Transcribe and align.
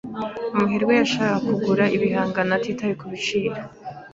Umuherwe 0.53 0.93
yashakaga 1.01 1.41
kugura 1.47 1.85
igihangano 1.95 2.51
atitaye 2.57 2.93
kubiciro. 3.01 3.59